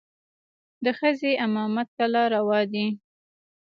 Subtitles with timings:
[0.83, 2.87] د ښځې امامت کله روا دى.